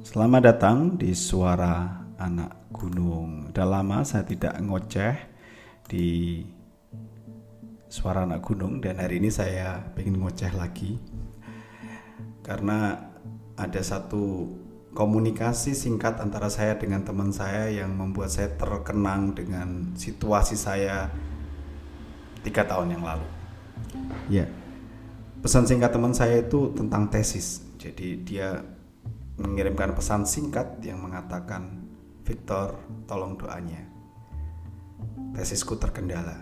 Selamat 0.00 0.40
datang 0.48 0.96
di 0.96 1.12
Suara 1.12 2.00
Anak 2.16 2.72
Gunung. 2.72 3.52
Udah 3.52 3.68
lama 3.68 4.00
saya 4.00 4.24
tidak 4.24 4.56
ngoceh 4.56 5.12
di 5.92 6.40
Suara 7.84 8.24
Anak 8.24 8.40
Gunung 8.40 8.80
dan 8.80 8.96
hari 8.96 9.20
ini 9.20 9.28
saya 9.28 9.92
ingin 10.00 10.16
ngoceh 10.24 10.56
lagi 10.56 10.96
karena 12.40 13.12
ada 13.60 13.82
satu 13.84 14.48
komunikasi 14.96 15.76
singkat 15.76 16.16
antara 16.16 16.48
saya 16.48 16.80
dengan 16.80 17.04
teman 17.04 17.28
saya 17.28 17.68
yang 17.68 17.92
membuat 17.92 18.32
saya 18.32 18.56
terkenang 18.56 19.36
dengan 19.36 19.92
situasi 20.00 20.56
saya 20.56 21.12
tiga 22.40 22.64
tahun 22.64 22.96
yang 22.96 23.04
lalu. 23.04 23.28
Ya, 24.32 24.48
pesan 25.44 25.68
singkat 25.68 25.92
teman 25.92 26.16
saya 26.16 26.40
itu 26.40 26.72
tentang 26.72 27.12
tesis. 27.12 27.68
Jadi 27.76 28.24
dia 28.24 28.79
mengirimkan 29.40 29.96
pesan 29.96 30.28
singkat 30.28 30.78
yang 30.84 31.00
mengatakan, 31.00 31.88
Victor, 32.22 32.76
tolong 33.08 33.40
doanya. 33.40 33.80
Tesisku 35.32 35.80
terkendala. 35.80 36.36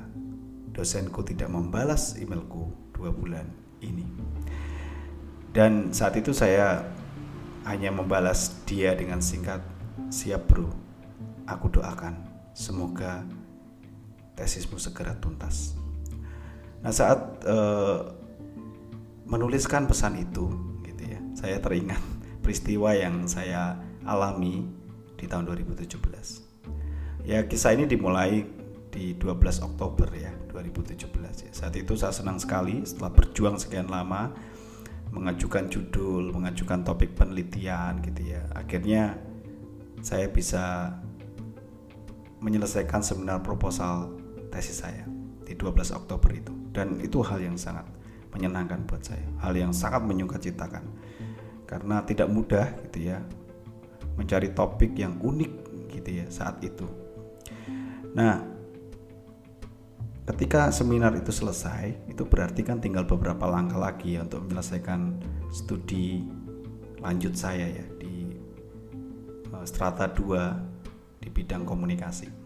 Dosenku 0.75 1.23
tidak 1.23 1.49
membalas 1.49 2.19
emailku 2.19 2.69
dua 2.91 3.15
bulan 3.15 3.47
ini. 3.81 4.05
Dan 5.55 5.95
saat 5.95 6.19
itu 6.19 6.35
saya 6.35 6.83
hanya 7.65 7.95
membalas 7.95 8.63
dia 8.67 8.93
dengan 8.99 9.23
singkat, 9.23 9.63
siap 10.11 10.51
bro, 10.51 10.69
aku 11.47 11.71
doakan. 11.71 12.19
Semoga 12.53 13.23
tesismu 14.35 14.83
segera 14.83 15.15
tuntas. 15.19 15.79
Nah 16.83 16.91
saat 16.95 17.43
uh, 17.47 18.13
menuliskan 19.27 19.87
pesan 19.87 20.19
itu, 20.19 20.51
gitu 20.87 21.03
ya, 21.07 21.21
saya 21.35 21.57
teringat 21.63 22.18
peristiwa 22.49 22.97
yang 22.97 23.29
saya 23.29 23.77
alami 24.09 24.65
di 25.21 25.29
tahun 25.29 25.53
2017. 25.53 27.29
Ya 27.29 27.45
kisah 27.45 27.77
ini 27.77 27.85
dimulai 27.85 28.49
di 28.89 29.13
12 29.21 29.69
Oktober 29.69 30.09
ya 30.17 30.33
2017 30.57 31.45
ya. 31.45 31.53
Saat 31.53 31.77
itu 31.77 31.93
saya 31.93 32.09
senang 32.09 32.41
sekali 32.41 32.81
setelah 32.89 33.13
berjuang 33.13 33.61
sekian 33.61 33.93
lama 33.93 34.33
mengajukan 35.13 35.69
judul, 35.69 36.33
mengajukan 36.33 36.89
topik 36.89 37.21
penelitian 37.21 38.01
gitu 38.01 38.33
ya. 38.33 38.41
Akhirnya 38.57 39.21
saya 40.01 40.33
bisa 40.33 40.97
menyelesaikan 42.41 43.05
seminar 43.05 43.45
proposal 43.45 44.17
tesis 44.49 44.81
saya 44.81 45.05
di 45.45 45.53
12 45.53 45.93
Oktober 45.93 46.33
itu 46.33 46.57
dan 46.73 46.97
itu 47.05 47.21
hal 47.21 47.45
yang 47.45 47.61
sangat 47.61 47.85
menyenangkan 48.33 48.89
buat 48.89 49.05
saya, 49.05 49.29
hal 49.45 49.53
yang 49.53 49.77
sangat 49.77 50.01
menyukacitakan 50.09 50.89
karena 51.69 52.01
tidak 52.03 52.33
mudah 52.33 52.73
gitu 52.89 53.13
ya 53.13 53.21
mencari 54.17 54.51
topik 54.57 54.97
yang 54.99 55.21
unik 55.21 55.53
gitu 55.93 56.25
ya 56.25 56.27
saat 56.33 56.59
itu. 56.65 56.89
Nah, 58.17 58.43
ketika 60.27 60.73
seminar 60.75 61.15
itu 61.15 61.31
selesai, 61.31 61.95
itu 62.11 62.27
berarti 62.27 62.67
kan 62.67 62.83
tinggal 62.83 63.07
beberapa 63.07 63.47
langkah 63.47 63.79
lagi 63.79 64.19
ya 64.19 64.27
untuk 64.27 64.49
menyelesaikan 64.49 65.21
studi 65.55 66.27
lanjut 66.99 67.39
saya 67.39 67.69
ya 67.69 67.87
di 68.01 68.35
uh, 69.55 69.63
strata 69.63 70.11
2 70.11 71.23
di 71.23 71.29
bidang 71.31 71.63
komunikasi. 71.63 72.38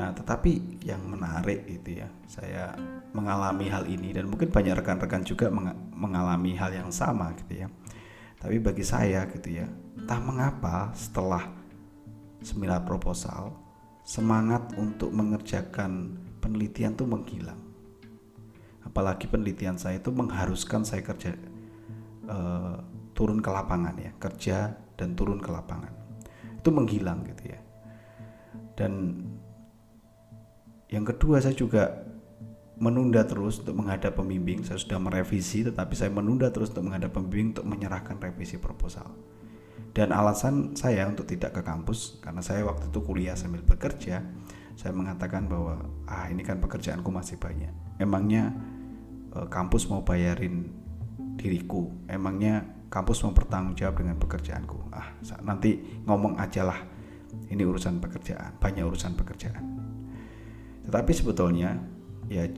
Nah, 0.00 0.16
tetapi 0.16 0.80
yang 0.80 1.04
menarik 1.04 1.68
itu 1.68 2.00
ya, 2.00 2.08
saya 2.24 2.72
mengalami 3.12 3.68
hal 3.68 3.84
ini 3.84 4.16
dan 4.16 4.32
mungkin 4.32 4.48
banyak 4.48 4.80
rekan-rekan 4.80 5.20
juga 5.28 5.52
mengalami 5.92 6.56
hal 6.56 6.72
yang 6.72 6.88
sama 6.88 7.36
gitu 7.36 7.60
ya. 7.60 7.68
Tapi 8.40 8.56
bagi 8.64 8.80
saya 8.80 9.28
gitu 9.28 9.60
ya, 9.60 9.68
entah 10.00 10.16
mengapa 10.24 10.88
setelah 10.96 11.52
seminar 12.40 12.88
proposal, 12.88 13.52
semangat 14.00 14.72
untuk 14.80 15.12
mengerjakan 15.12 16.16
penelitian 16.40 16.96
tuh 16.96 17.04
menghilang. 17.04 17.60
Apalagi 18.80 19.28
penelitian 19.28 19.76
saya 19.76 20.00
itu 20.00 20.08
mengharuskan 20.08 20.80
saya 20.80 21.04
kerja 21.04 21.36
uh, 22.24 22.80
turun 23.12 23.44
ke 23.44 23.52
lapangan 23.52 23.92
ya, 24.00 24.16
kerja 24.16 24.72
dan 24.96 25.12
turun 25.12 25.44
ke 25.44 25.52
lapangan. 25.52 25.92
Itu 26.56 26.72
menghilang 26.72 27.20
gitu 27.28 27.52
ya. 27.52 27.60
Dan 28.80 29.20
yang 30.90 31.06
kedua 31.06 31.38
saya 31.38 31.54
juga 31.54 32.10
menunda 32.80 33.22
terus 33.28 33.60
untuk 33.60 33.76
menghadap 33.76 34.16
pembimbing. 34.16 34.64
Saya 34.64 34.80
sudah 34.80 34.98
merevisi 34.98 35.62
tetapi 35.62 35.94
saya 35.94 36.10
menunda 36.10 36.48
terus 36.50 36.72
untuk 36.72 36.90
menghadap 36.90 37.12
pembimbing 37.12 37.54
untuk 37.54 37.68
menyerahkan 37.68 38.16
revisi 38.18 38.56
proposal. 38.56 39.06
Dan 39.92 40.10
alasan 40.16 40.74
saya 40.74 41.06
untuk 41.06 41.28
tidak 41.28 41.54
ke 41.54 41.62
kampus 41.62 42.18
karena 42.24 42.40
saya 42.40 42.64
waktu 42.64 42.88
itu 42.88 43.00
kuliah 43.04 43.36
sambil 43.36 43.60
bekerja, 43.62 44.24
saya 44.74 44.92
mengatakan 44.96 45.44
bahwa 45.44 45.82
ah 46.08 46.26
ini 46.32 46.40
kan 46.40 46.56
pekerjaanku 46.58 47.12
masih 47.12 47.36
banyak. 47.36 47.70
Emangnya 48.00 48.54
eh, 49.36 49.46
kampus 49.52 49.86
mau 49.92 50.00
bayarin 50.00 50.72
diriku? 51.36 51.92
Emangnya 52.08 52.64
kampus 52.88 53.20
mau 53.28 53.36
bertanggung 53.36 53.76
jawab 53.76 54.00
dengan 54.00 54.16
pekerjaanku? 54.16 54.90
Ah, 54.94 55.14
nanti 55.44 56.02
ngomong 56.08 56.40
aja 56.40 56.64
lah. 56.64 56.80
Ini 57.30 57.62
urusan 57.62 58.02
pekerjaan, 58.02 58.58
banyak 58.58 58.82
urusan 58.82 59.14
pekerjaan. 59.14 59.62
Tetapi 60.90 61.12
sebetulnya 61.14 61.78
ya 62.26 62.50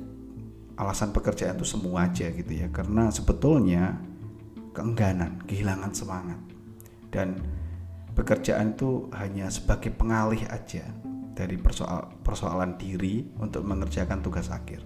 alasan 0.81 1.13
pekerjaan 1.13 1.61
itu 1.61 1.69
semua 1.69 2.09
aja 2.09 2.33
gitu 2.33 2.49
ya 2.49 2.73
karena 2.73 3.13
sebetulnya 3.13 4.01
keengganan, 4.73 5.45
kehilangan 5.45 5.93
semangat 5.93 6.41
dan 7.13 7.37
pekerjaan 8.17 8.73
itu 8.73 9.13
hanya 9.13 9.53
sebagai 9.53 9.93
pengalih 9.93 10.41
aja 10.49 10.81
dari 11.37 11.61
persoal 11.61 12.09
persoalan 12.25 12.81
diri 12.81 13.29
untuk 13.37 13.69
mengerjakan 13.69 14.25
tugas 14.25 14.49
akhir. 14.49 14.81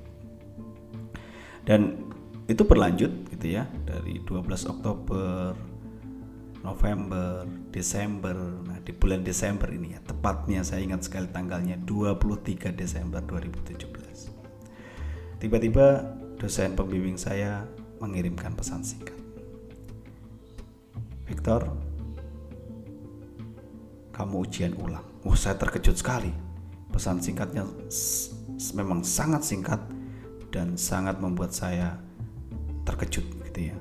Dan 1.62 2.10
itu 2.50 2.62
berlanjut 2.62 3.30
gitu 3.30 3.58
ya 3.58 3.66
dari 3.86 4.22
12 4.22 4.70
Oktober 4.70 5.54
November, 6.66 7.46
Desember. 7.70 8.34
Nah, 8.66 8.82
di 8.82 8.90
bulan 8.90 9.22
Desember 9.22 9.70
ini 9.70 9.94
ya, 9.94 10.02
tepatnya 10.02 10.66
saya 10.66 10.82
ingat 10.82 11.06
sekali 11.06 11.30
tanggalnya 11.30 11.78
23 11.78 12.74
Desember 12.74 13.22
2017. 13.22 15.38
Tiba-tiba 15.38 16.02
dosen 16.34 16.74
pembimbing 16.74 17.14
saya 17.14 17.62
mengirimkan 18.02 18.58
pesan 18.58 18.82
singkat. 18.82 19.14
Victor, 21.30 21.70
kamu 24.10 24.34
ujian 24.42 24.74
ulang. 24.82 25.06
Oh, 25.22 25.38
saya 25.38 25.54
terkejut 25.54 25.94
sekali. 25.94 26.34
Pesan 26.90 27.22
singkatnya 27.22 27.62
memang 28.74 29.06
sangat 29.06 29.44
singkat 29.44 29.78
dan 30.50 30.74
sangat 30.80 31.20
membuat 31.20 31.52
saya 31.52 32.00
terkejut 32.88 33.26
gitu 33.52 33.70
ya. 33.70 33.76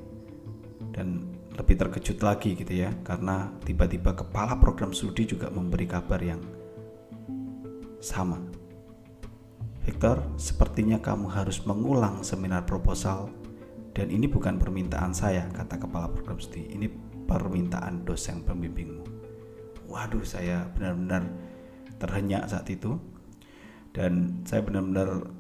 Dan 0.92 1.35
lebih 1.56 1.76
terkejut 1.80 2.20
lagi 2.20 2.56
gitu 2.60 2.74
ya 2.76 2.92
karena 3.08 3.52
tiba-tiba 3.64 4.12
kepala 4.12 4.60
program 4.60 4.92
studi 4.92 5.24
juga 5.24 5.48
memberi 5.48 5.88
kabar 5.88 6.20
yang 6.20 6.44
sama. 8.04 8.38
Victor, 9.86 10.18
sepertinya 10.36 10.98
kamu 10.98 11.30
harus 11.30 11.62
mengulang 11.64 12.26
seminar 12.26 12.66
proposal 12.66 13.30
dan 13.96 14.12
ini 14.12 14.28
bukan 14.28 14.60
permintaan 14.60 15.16
saya, 15.16 15.48
kata 15.54 15.80
kepala 15.80 16.12
program 16.12 16.42
studi. 16.42 16.68
Ini 16.74 16.90
permintaan 17.26 18.04
dosen 18.04 18.44
pembimbingmu. 18.44 19.06
Waduh, 19.88 20.26
saya 20.26 20.68
benar-benar 20.76 21.30
terhenyak 22.02 22.50
saat 22.52 22.68
itu 22.68 23.00
dan 23.96 24.44
saya 24.44 24.60
benar-benar 24.60 25.32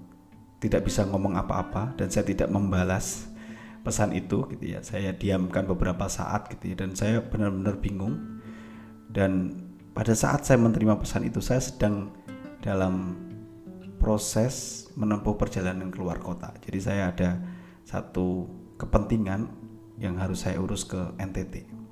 tidak 0.64 0.88
bisa 0.88 1.04
ngomong 1.04 1.36
apa-apa 1.36 1.94
dan 2.00 2.08
saya 2.08 2.24
tidak 2.24 2.48
membalas 2.48 3.28
pesan 3.86 4.18
itu 4.18 4.50
gitu 4.50 4.66
ya. 4.66 4.82
Saya 4.82 5.14
diamkan 5.14 5.70
beberapa 5.70 6.10
saat 6.10 6.50
gitu 6.50 6.74
ya. 6.74 6.76
Dan 6.82 6.98
saya 6.98 7.22
benar-benar 7.22 7.78
bingung. 7.78 8.42
Dan 9.06 9.54
pada 9.94 10.18
saat 10.18 10.44
saya 10.44 10.58
menerima 10.58 10.98
pesan 10.98 11.30
itu 11.30 11.40
saya 11.40 11.62
sedang 11.62 12.10
dalam 12.66 13.14
proses 14.02 14.90
menempuh 14.98 15.38
perjalanan 15.38 15.94
keluar 15.94 16.18
kota. 16.18 16.52
Jadi 16.66 16.80
saya 16.82 17.14
ada 17.14 17.38
satu 17.86 18.50
kepentingan 18.82 19.48
yang 20.02 20.18
harus 20.20 20.44
saya 20.44 20.60
urus 20.60 20.84
ke 20.84 21.00
NTT 21.16 21.86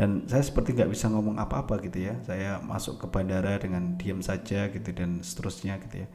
dan 0.00 0.24
saya 0.24 0.40
seperti 0.40 0.72
nggak 0.72 0.96
bisa 0.96 1.10
ngomong 1.10 1.36
apa-apa 1.36 1.82
gitu 1.84 2.08
ya. 2.08 2.16
Saya 2.22 2.62
masuk 2.62 3.02
ke 3.02 3.06
bandara 3.12 3.58
dengan 3.58 3.98
diam 3.98 4.24
saja 4.24 4.70
gitu 4.70 4.90
dan 4.94 5.20
seterusnya 5.20 5.76
gitu 5.84 6.06
ya. 6.06 6.08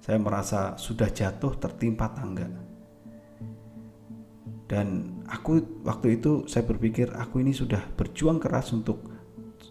Saya 0.00 0.16
merasa 0.16 0.78
sudah 0.80 1.12
jatuh 1.12 1.58
tertimpa 1.60 2.16
tangga 2.16 2.48
dan 4.66 5.18
aku 5.30 5.82
waktu 5.86 6.18
itu 6.18 6.50
saya 6.50 6.66
berpikir 6.66 7.14
aku 7.14 7.38
ini 7.38 7.54
sudah 7.54 7.78
berjuang 7.94 8.42
keras 8.42 8.74
untuk 8.74 9.02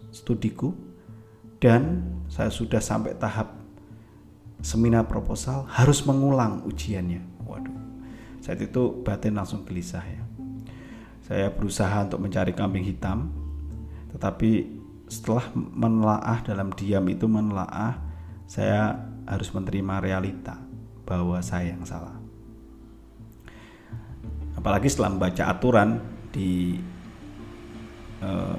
studiku. 0.08 0.72
Dan 1.56 2.04
saya 2.28 2.52
sudah 2.52 2.84
sampai 2.84 3.16
tahap 3.16 3.56
seminar 4.60 5.08
proposal 5.08 5.64
harus 5.72 6.04
mengulang 6.04 6.64
ujiannya. 6.68 7.48
Waduh. 7.48 7.76
Saat 8.44 8.60
itu 8.60 9.00
batin 9.00 9.36
langsung 9.36 9.64
gelisah 9.64 10.04
ya. 10.04 10.22
Saya 11.24 11.48
berusaha 11.48 12.04
untuk 12.04 12.20
mencari 12.20 12.52
kambing 12.52 12.84
hitam 12.84 13.32
tetapi 14.16 14.80
setelah 15.12 15.44
menelaah 15.52 16.40
dalam 16.40 16.72
diam 16.72 17.04
itu 17.10 17.28
menelaah 17.28 18.00
saya 18.46 18.96
harus 19.26 19.50
menerima 19.50 20.00
realita 20.00 20.56
bahwa 21.04 21.42
saya 21.42 21.74
yang 21.74 21.82
salah 21.84 22.25
apalagi 24.66 24.90
setelah 24.90 25.14
membaca 25.14 25.46
aturan 25.46 26.02
di 26.34 26.74
uh, 28.18 28.58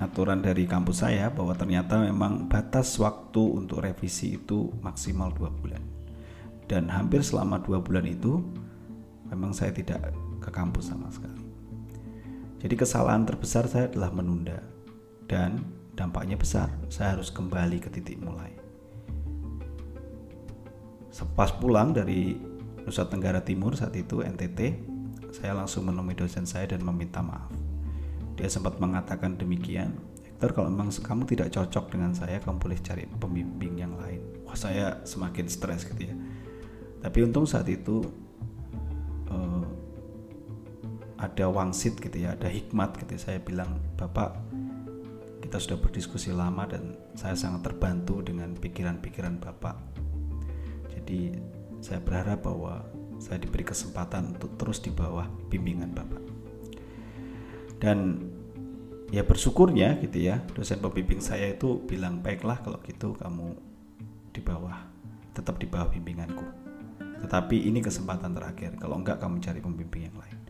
aturan 0.00 0.40
dari 0.40 0.64
kampus 0.64 1.04
saya 1.04 1.28
bahwa 1.28 1.52
ternyata 1.52 2.00
memang 2.00 2.48
batas 2.48 2.96
waktu 2.96 3.44
untuk 3.44 3.84
revisi 3.84 4.40
itu 4.40 4.72
maksimal 4.80 5.28
dua 5.36 5.52
bulan 5.52 5.84
dan 6.64 6.88
hampir 6.88 7.20
selama 7.20 7.60
dua 7.60 7.84
bulan 7.84 8.08
itu 8.08 8.40
memang 9.28 9.52
saya 9.52 9.76
tidak 9.76 10.16
ke 10.40 10.48
kampus 10.48 10.88
sama 10.88 11.12
sekali 11.12 11.44
jadi 12.64 12.80
kesalahan 12.80 13.28
terbesar 13.28 13.68
saya 13.68 13.92
adalah 13.92 14.08
menunda 14.08 14.56
dan 15.28 15.60
dampaknya 15.92 16.40
besar. 16.40 16.72
Saya 16.88 17.12
harus 17.12 17.28
kembali 17.28 17.76
ke 17.76 17.92
titik 17.92 18.16
mulai. 18.16 18.56
Sepas 21.12 21.52
pulang 21.54 21.92
dari 21.92 22.53
Nusa 22.84 23.08
Tenggara 23.08 23.40
Timur 23.40 23.76
saat 23.76 23.96
itu 23.96 24.20
NTT, 24.20 24.60
saya 25.32 25.56
langsung 25.56 25.88
menemui 25.88 26.16
dosen 26.16 26.44
saya 26.44 26.68
dan 26.68 26.84
meminta 26.84 27.24
maaf. 27.24 27.50
Dia 28.36 28.46
sempat 28.46 28.76
mengatakan 28.76 29.40
demikian, 29.40 29.96
Hector 30.44 30.60
kalau 30.60 30.68
memang 30.68 30.92
kamu 30.92 31.24
tidak 31.24 31.48
cocok 31.56 31.96
dengan 31.96 32.12
saya, 32.12 32.36
kamu 32.36 32.60
boleh 32.60 32.78
cari 32.84 33.08
pembimbing 33.08 33.80
yang 33.80 33.96
lain. 33.96 34.20
Wah 34.44 34.52
saya 34.52 35.00
semakin 35.08 35.48
stres 35.48 35.88
gitu 35.88 36.12
ya. 36.12 36.14
Tapi 37.00 37.24
untung 37.24 37.48
saat 37.48 37.64
itu 37.72 38.04
uh, 39.32 39.64
ada 41.16 41.48
wangsit 41.48 41.96
gitu 41.96 42.28
ya 42.28 42.36
ada 42.36 42.52
hikmat 42.52 43.00
gitu 43.00 43.16
ya. 43.16 43.20
saya 43.20 43.38
bilang 43.40 43.80
bapak 43.96 44.36
kita 45.40 45.56
sudah 45.56 45.80
berdiskusi 45.80 46.36
lama 46.36 46.68
dan 46.68 46.92
saya 47.16 47.32
sangat 47.32 47.72
terbantu 47.72 48.20
dengan 48.20 48.52
pikiran-pikiran 48.52 49.40
bapak 49.40 49.80
jadi 50.92 51.40
saya 51.84 52.00
berharap 52.00 52.40
bahwa 52.40 52.88
saya 53.20 53.36
diberi 53.36 53.68
kesempatan 53.68 54.32
untuk 54.32 54.56
terus 54.56 54.80
di 54.80 54.88
bawah 54.88 55.28
bimbingan 55.52 55.92
bapak 55.92 56.24
dan 57.76 58.24
ya 59.12 59.20
bersyukurnya 59.20 60.00
gitu 60.00 60.24
ya 60.24 60.40
dosen 60.56 60.80
pembimbing 60.80 61.20
saya 61.20 61.52
itu 61.52 61.84
bilang 61.84 62.24
baiklah 62.24 62.64
kalau 62.64 62.80
gitu 62.80 63.12
kamu 63.20 63.52
di 64.32 64.40
bawah 64.40 64.88
tetap 65.36 65.60
di 65.60 65.68
bawah 65.68 65.92
bimbinganku 65.92 66.48
tetapi 67.20 67.68
ini 67.68 67.84
kesempatan 67.84 68.32
terakhir 68.32 68.80
kalau 68.80 68.96
enggak 68.96 69.20
kamu 69.20 69.44
cari 69.44 69.60
pembimbing 69.60 70.08
yang 70.08 70.16
lain 70.16 70.44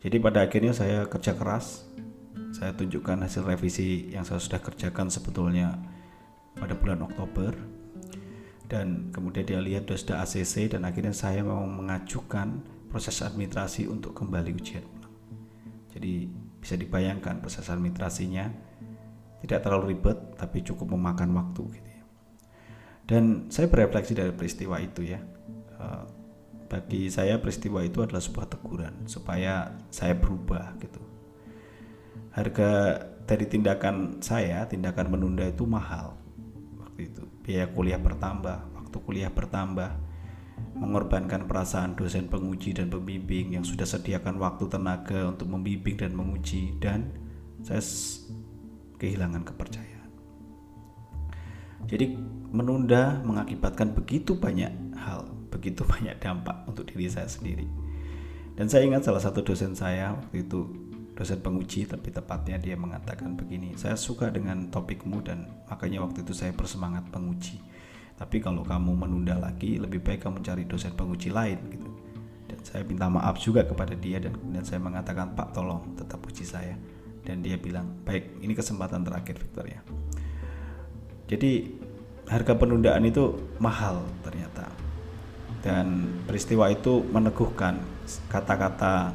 jadi 0.00 0.16
pada 0.16 0.48
akhirnya 0.48 0.72
saya 0.72 1.04
kerja 1.04 1.36
keras. 1.36 1.84
Saya 2.56 2.74
tunjukkan 2.74 3.20
hasil 3.20 3.46
revisi 3.46 4.10
yang 4.10 4.24
saya 4.24 4.40
sudah 4.40 4.58
kerjakan 4.58 5.12
sebetulnya 5.12 5.76
pada 6.56 6.74
bulan 6.74 7.04
Oktober. 7.04 7.52
Dan 8.70 9.10
kemudian 9.10 9.42
dia 9.42 9.58
lihat 9.58 9.90
sudah 9.90 10.22
ACC 10.22 10.70
dan 10.70 10.86
akhirnya 10.86 11.10
saya 11.10 11.42
mau 11.42 11.66
mengajukan 11.66 12.62
proses 12.86 13.18
administrasi 13.18 13.90
untuk 13.90 14.14
kembali 14.14 14.54
ujian 14.54 14.86
ulang. 14.86 15.14
Jadi 15.90 16.30
bisa 16.62 16.78
dibayangkan 16.78 17.42
proses 17.42 17.66
administrasinya 17.66 18.46
tidak 19.42 19.66
terlalu 19.66 19.98
ribet 19.98 20.38
tapi 20.38 20.62
cukup 20.62 20.94
memakan 20.94 21.34
waktu 21.34 21.62
gitu 21.82 21.90
ya. 21.90 22.04
Dan 23.10 23.50
saya 23.50 23.66
berefleksi 23.66 24.14
dari 24.14 24.30
peristiwa 24.30 24.78
itu 24.78 25.02
ya 25.02 25.18
eh, 25.82 26.04
bagi 26.70 27.10
saya 27.10 27.42
peristiwa 27.42 27.82
itu 27.82 28.06
adalah 28.06 28.22
sebuah 28.22 28.46
teguran 28.46 29.10
supaya 29.10 29.74
saya 29.90 30.14
berubah 30.14 30.78
gitu 30.78 31.02
harga 32.30 32.70
dari 33.26 33.42
tindakan 33.50 34.22
saya 34.22 34.62
tindakan 34.70 35.10
menunda 35.10 35.42
itu 35.50 35.66
mahal 35.66 36.14
waktu 36.78 37.10
itu 37.10 37.26
biaya 37.50 37.66
kuliah 37.74 37.98
bertambah. 37.98 38.78
Waktu 38.78 38.96
kuliah 39.02 39.26
bertambah 39.34 39.90
mengorbankan 40.78 41.50
perasaan 41.50 41.98
dosen 41.98 42.30
penguji 42.30 42.70
dan 42.70 42.86
pembimbing 42.86 43.58
yang 43.58 43.66
sudah 43.66 43.82
sediakan 43.82 44.38
waktu 44.38 44.70
tenaga 44.70 45.26
untuk 45.26 45.50
membimbing 45.50 45.98
dan 45.98 46.14
menguji. 46.14 46.78
Dan 46.78 47.10
saya 47.66 47.82
kehilangan 49.02 49.42
kepercayaan. 49.42 50.10
Jadi 51.90 52.14
menunda 52.54 53.18
mengakibatkan 53.26 53.98
begitu 53.98 54.38
banyak 54.38 54.70
hal 54.94 55.26
begitu 55.50 55.82
banyak 55.92 56.22
dampak 56.22 56.70
untuk 56.70 56.86
diri 56.86 57.10
saya 57.10 57.26
sendiri. 57.26 57.66
Dan 58.54 58.70
saya 58.70 58.86
ingat 58.86 59.02
salah 59.02 59.18
satu 59.18 59.42
dosen 59.42 59.74
saya 59.74 60.14
waktu 60.14 60.46
itu 60.46 60.70
dosen 61.20 61.44
penguji 61.44 61.84
tapi 61.84 62.08
tepatnya 62.08 62.56
dia 62.56 62.80
mengatakan 62.80 63.36
begini, 63.36 63.76
saya 63.76 63.92
suka 63.92 64.32
dengan 64.32 64.72
topikmu 64.72 65.20
dan 65.20 65.44
makanya 65.68 66.00
waktu 66.00 66.24
itu 66.24 66.32
saya 66.32 66.56
bersemangat 66.56 67.04
penguji. 67.12 67.60
Tapi 68.16 68.40
kalau 68.40 68.64
kamu 68.64 68.96
menunda 68.96 69.36
lagi, 69.36 69.76
lebih 69.76 70.00
baik 70.00 70.24
kamu 70.24 70.40
cari 70.40 70.64
dosen 70.64 70.96
penguji 70.96 71.28
lain 71.28 71.60
gitu. 71.68 71.88
Dan 72.48 72.58
saya 72.64 72.88
minta 72.88 73.12
maaf 73.12 73.36
juga 73.36 73.68
kepada 73.68 73.92
dia 73.92 74.16
dan 74.16 74.32
kemudian 74.32 74.64
saya 74.64 74.80
mengatakan 74.80 75.36
Pak 75.36 75.52
tolong 75.52 75.92
tetap 75.92 76.24
uji 76.24 76.44
saya. 76.48 76.72
Dan 77.20 77.44
dia 77.44 77.60
bilang 77.60 78.00
baik 78.08 78.40
ini 78.40 78.56
kesempatan 78.56 79.04
terakhir 79.04 79.36
Victor 79.36 79.68
ya. 79.68 79.80
Jadi 81.28 81.68
harga 82.32 82.56
penundaan 82.56 83.04
itu 83.04 83.36
mahal 83.60 84.08
ternyata 84.24 84.72
dan 85.60 86.16
peristiwa 86.24 86.72
itu 86.72 87.04
meneguhkan 87.12 87.76
kata-kata 88.32 89.12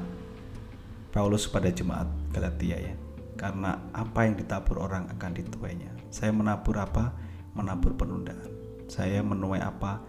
Paulus 1.16 1.48
pada 1.48 1.72
jemaat 1.72 2.12
Galatia 2.36 2.76
ya. 2.76 2.96
Karena 3.40 3.80
apa 3.96 4.28
yang 4.28 4.36
ditabur 4.36 4.84
orang 4.84 5.08
akan 5.16 5.32
dituainya. 5.32 5.96
Saya 6.12 6.36
menabur 6.36 6.76
apa? 6.76 7.16
Menabur 7.56 7.96
penundaan. 7.96 8.52
Saya 8.92 9.24
menuai 9.24 9.64
apa? 9.64 10.04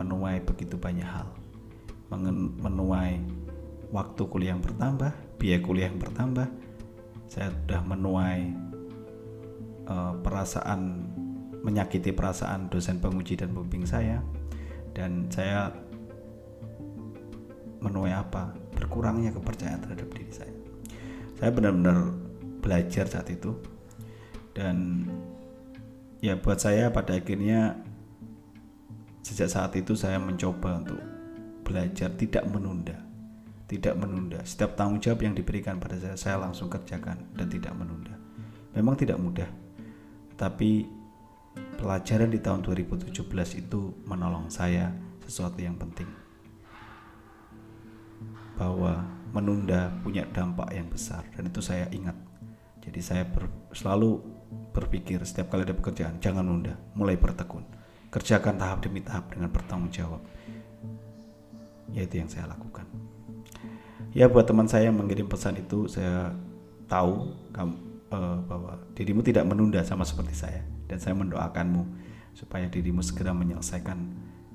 Menuai 0.00 0.40
begitu 0.40 0.80
banyak 0.80 1.04
hal. 1.04 1.28
Menuai 2.64 3.20
waktu 3.92 4.22
kuliah 4.32 4.56
yang 4.56 4.64
bertambah 4.64 5.26
biaya 5.36 5.60
kuliah 5.62 5.88
yang 5.92 6.00
bertambah. 6.00 6.48
Saya 7.28 7.52
sudah 7.52 7.80
menuai 7.84 8.40
uh, 9.86 10.14
perasaan 10.24 11.12
menyakiti 11.60 12.14
perasaan 12.14 12.70
dosen 12.70 13.02
penguji 13.02 13.36
dan 13.36 13.52
pembimbing 13.52 13.84
saya. 13.84 14.24
Dan 14.96 15.28
saya 15.28 15.68
menuai 17.84 18.16
apa 18.16 18.56
berkurangnya 18.76 19.32
kepercayaan 19.32 19.80
terhadap 19.80 20.08
diri 20.12 20.30
saya. 20.30 20.54
Saya 21.40 21.50
benar-benar 21.50 22.12
belajar 22.60 23.08
saat 23.08 23.32
itu. 23.32 23.56
Dan 24.52 25.08
ya 26.20 26.36
buat 26.36 26.60
saya 26.60 26.92
pada 26.92 27.16
akhirnya 27.16 27.80
sejak 29.24 29.48
saat 29.48 29.72
itu 29.76 29.96
saya 29.96 30.20
mencoba 30.20 30.80
untuk 30.84 31.00
belajar 31.66 32.14
tidak 32.14 32.46
menunda 32.46 33.02
tidak 33.66 33.98
menunda. 33.98 34.38
Setiap 34.46 34.78
tanggung 34.78 35.02
jawab 35.02 35.26
yang 35.26 35.34
diberikan 35.34 35.82
pada 35.82 35.98
saya 35.98 36.14
saya 36.14 36.36
langsung 36.38 36.70
kerjakan 36.70 37.34
dan 37.34 37.50
tidak 37.50 37.74
menunda. 37.74 38.14
Memang 38.70 38.94
tidak 38.94 39.18
mudah 39.18 39.50
tapi 40.36 40.84
pelajaran 41.80 42.28
di 42.28 42.40
tahun 42.40 42.60
2017 42.60 43.24
itu 43.56 43.80
menolong 44.04 44.52
saya 44.52 44.92
sesuatu 45.24 45.58
yang 45.58 45.74
penting 45.80 46.06
bahwa 48.56 49.04
menunda 49.36 49.92
punya 50.00 50.24
dampak 50.32 50.72
yang 50.72 50.88
besar 50.88 51.22
dan 51.36 51.46
itu 51.46 51.60
saya 51.60 51.86
ingat. 51.92 52.16
Jadi 52.80 53.00
saya 53.04 53.22
ber, 53.28 53.52
selalu 53.76 54.22
berpikir 54.72 55.20
setiap 55.28 55.52
kali 55.52 55.68
ada 55.68 55.76
pekerjaan 55.76 56.16
jangan 56.18 56.44
nunda 56.44 56.74
mulai 56.96 57.20
bertekun. 57.20 57.64
Kerjakan 58.08 58.56
tahap 58.56 58.80
demi 58.80 59.04
tahap 59.04 59.28
dengan 59.28 59.52
bertanggung 59.52 59.92
jawab. 59.92 60.22
Yaitu 61.92 62.22
yang 62.22 62.30
saya 62.32 62.48
lakukan. 62.48 62.88
Ya 64.16 64.32
buat 64.32 64.48
teman 64.48 64.64
saya 64.64 64.88
yang 64.88 64.96
mengirim 64.96 65.28
pesan 65.28 65.60
itu 65.60 65.84
saya 65.92 66.32
tahu 66.88 67.36
kamu, 67.52 67.74
uh, 68.08 68.38
bahwa 68.48 68.80
dirimu 68.96 69.20
tidak 69.20 69.44
menunda 69.44 69.84
sama 69.84 70.08
seperti 70.08 70.32
saya 70.32 70.62
dan 70.88 70.96
saya 71.02 71.12
mendoakanmu 71.18 71.84
supaya 72.32 72.70
dirimu 72.70 73.04
segera 73.04 73.36
menyelesaikan 73.36 73.98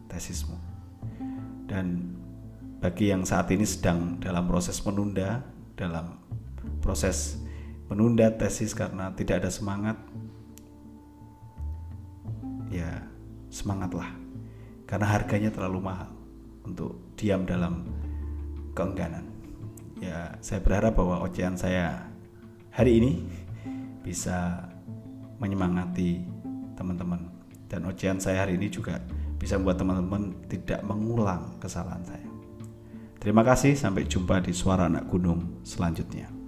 tesismu. 0.10 0.58
Dan 1.70 2.18
bagi 2.82 3.14
yang 3.14 3.22
saat 3.22 3.46
ini 3.54 3.62
sedang 3.62 4.18
dalam 4.18 4.50
proses 4.50 4.82
menunda, 4.82 5.46
dalam 5.78 6.18
proses 6.82 7.38
menunda 7.86 8.34
tesis 8.34 8.74
karena 8.74 9.14
tidak 9.14 9.46
ada 9.46 9.54
semangat, 9.54 10.02
ya 12.74 13.06
semangatlah. 13.54 14.10
Karena 14.90 15.08
harganya 15.08 15.54
terlalu 15.54 15.88
mahal 15.88 16.10
untuk 16.66 17.14
diam 17.16 17.46
dalam 17.46 17.86
keengganan. 18.74 19.30
Ya, 20.02 20.34
saya 20.42 20.60
berharap 20.66 20.98
bahwa 20.98 21.22
ocehan 21.22 21.54
saya 21.54 22.10
hari 22.74 22.98
ini 22.98 23.22
bisa 24.02 24.66
menyemangati 25.38 26.26
teman-teman 26.74 27.30
dan 27.70 27.86
ocehan 27.86 28.18
saya 28.18 28.42
hari 28.42 28.58
ini 28.58 28.74
juga 28.74 28.98
bisa 29.38 29.62
membuat 29.62 29.78
teman-teman 29.78 30.34
tidak 30.50 30.82
mengulang 30.82 31.62
kesalahan 31.62 32.02
saya. 32.02 32.31
Terima 33.22 33.46
kasih, 33.46 33.78
sampai 33.78 34.10
jumpa 34.10 34.42
di 34.42 34.50
Suara 34.50 34.90
Anak 34.90 35.06
Gunung 35.06 35.62
selanjutnya. 35.62 36.41